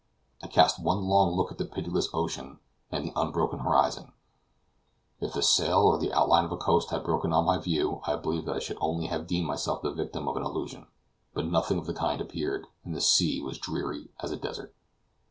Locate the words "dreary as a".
13.59-14.37